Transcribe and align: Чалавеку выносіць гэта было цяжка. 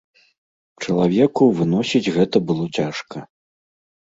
Чалавеку 0.85 1.43
выносіць 1.59 2.11
гэта 2.17 2.37
было 2.49 2.63
цяжка. 2.81 3.17